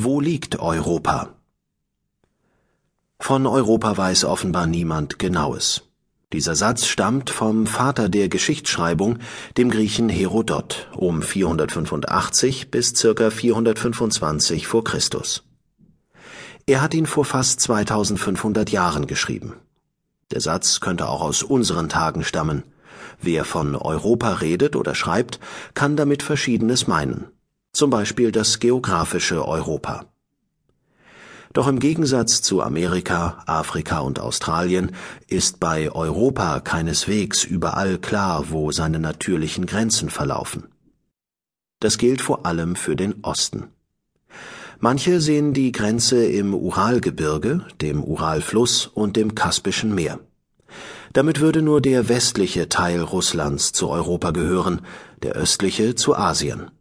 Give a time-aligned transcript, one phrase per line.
[0.00, 1.34] Wo liegt Europa?
[3.18, 5.82] Von Europa weiß offenbar niemand Genaues.
[6.32, 9.18] Dieser Satz stammt vom Vater der Geschichtsschreibung,
[9.56, 15.42] dem Griechen Herodot, um 485 bis circa 425 vor Christus.
[16.66, 19.54] Er hat ihn vor fast 2500 Jahren geschrieben.
[20.30, 22.62] Der Satz könnte auch aus unseren Tagen stammen.
[23.20, 25.40] Wer von Europa redet oder schreibt,
[25.74, 27.32] kann damit Verschiedenes meinen.
[27.78, 30.06] Zum Beispiel das geografische Europa.
[31.52, 34.96] Doch im Gegensatz zu Amerika, Afrika und Australien
[35.28, 40.66] ist bei Europa keineswegs überall klar, wo seine natürlichen Grenzen verlaufen.
[41.78, 43.68] Das gilt vor allem für den Osten.
[44.80, 50.18] Manche sehen die Grenze im Uralgebirge, dem Uralfluss und dem Kaspischen Meer.
[51.12, 54.80] Damit würde nur der westliche Teil Russlands zu Europa gehören,
[55.22, 56.72] der östliche zu Asien.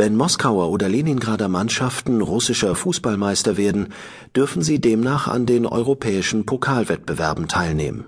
[0.00, 3.92] Wenn Moskauer oder Leningrader Mannschaften russischer Fußballmeister werden,
[4.34, 8.06] dürfen sie demnach an den europäischen Pokalwettbewerben teilnehmen.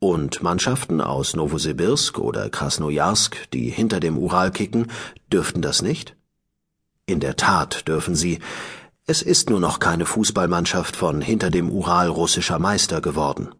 [0.00, 4.88] Und Mannschaften aus Nowosibirsk oder Krasnojarsk, die hinter dem Ural kicken,
[5.32, 6.16] dürften das nicht?
[7.06, 8.40] In der Tat dürfen sie.
[9.06, 13.50] Es ist nur noch keine Fußballmannschaft von hinter dem Ural russischer Meister geworden.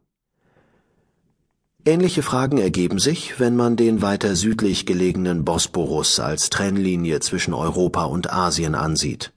[1.88, 8.04] Ähnliche Fragen ergeben sich, wenn man den weiter südlich gelegenen Bosporus als Trennlinie zwischen Europa
[8.04, 9.32] und Asien ansieht.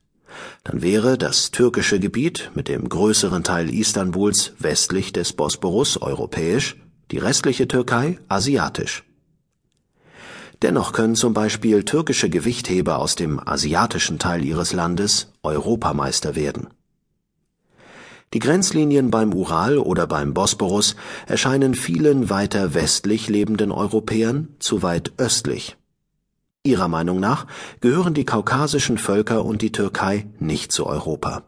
[0.66, 6.76] Dann wäre das türkische Gebiet mit dem größeren Teil Istanbuls westlich des Bosporus europäisch,
[7.12, 9.06] die restliche Türkei asiatisch.
[10.62, 16.68] Dennoch können zum Beispiel türkische Gewichtheber aus dem asiatischen Teil ihres Landes Europameister werden.
[18.34, 20.96] Die Grenzlinien beim Ural oder beim Bosporus
[21.28, 25.76] erscheinen vielen weiter westlich lebenden Europäern zu weit östlich.
[26.64, 27.46] Ihrer Meinung nach
[27.82, 31.44] gehören die kaukasischen Völker und die Türkei nicht zu Europa.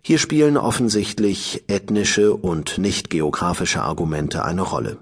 [0.00, 4.98] Hier spielen offensichtlich ethnische und nicht geografische Argumente eine Rolle.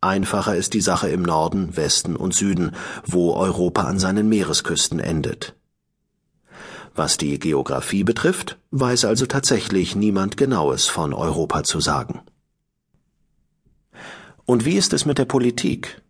[0.00, 2.72] Einfacher ist die Sache im Norden, Westen und Süden,
[3.06, 5.56] wo Europa an seinen Meeresküsten endet.
[6.94, 12.20] Was die Geographie betrifft, weiß also tatsächlich niemand Genaues von Europa zu sagen.
[14.44, 16.02] Und wie ist es mit der Politik?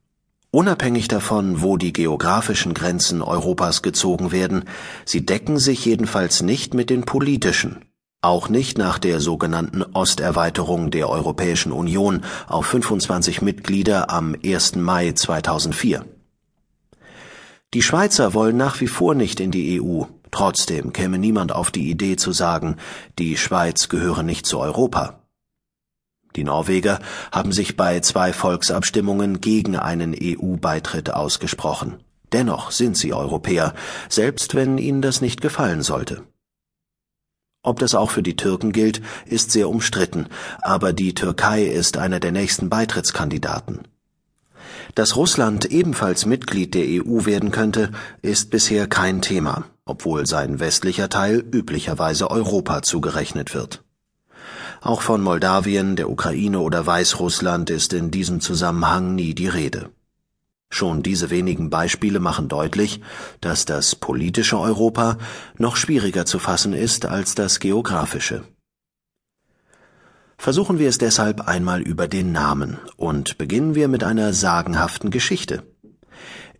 [0.50, 4.64] Unabhängig davon, wo die geografischen Grenzen Europas gezogen werden,
[5.04, 7.84] sie decken sich jedenfalls nicht mit den politischen
[8.24, 14.76] auch nicht nach der sogenannten Osterweiterung der Europäischen Union auf 25 Mitglieder am 1.
[14.76, 16.06] Mai 2004.
[17.74, 21.88] Die Schweizer wollen nach wie vor nicht in die EU, trotzdem käme niemand auf die
[21.88, 22.76] Idee zu sagen,
[23.18, 25.20] die Schweiz gehöre nicht zu Europa.
[26.34, 26.98] Die Norweger
[27.30, 32.02] haben sich bei zwei Volksabstimmungen gegen einen EU-Beitritt ausgesprochen.
[32.32, 33.74] Dennoch sind sie Europäer,
[34.08, 36.24] selbst wenn ihnen das nicht gefallen sollte.
[37.62, 40.26] Ob das auch für die Türken gilt, ist sehr umstritten,
[40.60, 43.82] aber die Türkei ist einer der nächsten Beitrittskandidaten.
[44.96, 51.08] Dass Russland ebenfalls Mitglied der EU werden könnte, ist bisher kein Thema, obwohl sein westlicher
[51.08, 53.84] Teil üblicherweise Europa zugerechnet wird.
[54.80, 59.90] Auch von Moldawien, der Ukraine oder Weißrussland ist in diesem Zusammenhang nie die Rede.
[60.70, 63.00] Schon diese wenigen Beispiele machen deutlich,
[63.40, 65.18] dass das politische Europa
[65.56, 68.44] noch schwieriger zu fassen ist als das geografische.
[70.36, 75.62] Versuchen wir es deshalb einmal über den Namen und beginnen wir mit einer sagenhaften Geschichte.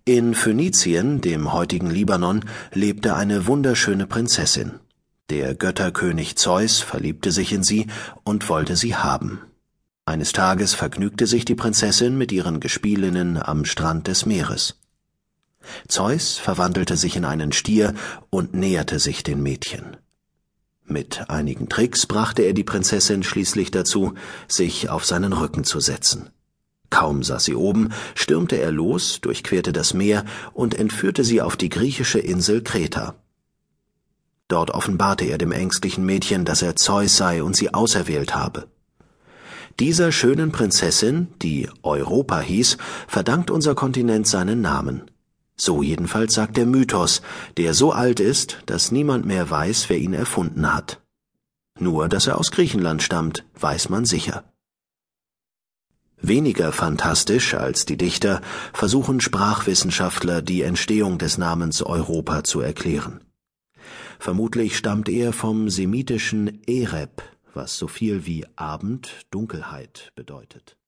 [0.07, 2.45] In Phönizien, dem heutigen Libanon,
[2.75, 4.73] lebte eine wunderschöne Prinzessin.
[5.31, 7.87] Der Götterkönig Zeus verliebte sich in sie
[8.23, 9.41] und wollte sie haben.
[10.05, 14.79] Eines Tages vergnügte sich die Prinzessin mit ihren Gespielinnen am Strand des Meeres.
[15.89, 17.95] Zeus verwandelte sich in einen Stier
[18.29, 19.97] und näherte sich den Mädchen.
[20.85, 24.13] Mit einigen Tricks brachte er die Prinzessin schließlich dazu,
[24.49, 26.29] sich auf seinen Rücken zu setzen.
[26.95, 31.69] Kaum saß sie oben, stürmte er los, durchquerte das Meer und entführte sie auf die
[31.69, 33.17] griechische Insel Kreta.
[34.47, 38.69] Dort offenbarte er dem ängstlichen Mädchen, dass er Zeus sei und sie auserwählt habe.
[39.81, 45.11] Dieser schönen Prinzessin, die Europa hieß, verdankt unser Kontinent seinen Namen.
[45.57, 47.23] So jedenfalls sagt der Mythos,
[47.57, 51.01] der so alt ist, dass niemand mehr weiß, wer ihn erfunden hat.
[51.77, 54.45] Nur, dass er aus Griechenland stammt, weiß man sicher.
[56.27, 58.41] Weniger fantastisch als die Dichter
[58.73, 63.21] versuchen Sprachwissenschaftler die Entstehung des Namens Europa zu erklären.
[64.19, 67.23] Vermutlich stammt er vom semitischen Ereb,
[67.53, 70.79] was so viel wie Abend, Dunkelheit bedeutet